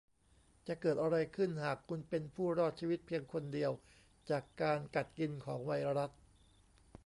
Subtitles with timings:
[0.67, 3.71] จะเกิดอะไรขึ้นหากคุณเป็นผู้รอดชีวิตเพียงคนเดียว
[4.29, 6.11] จากการกัดกินของไวรัส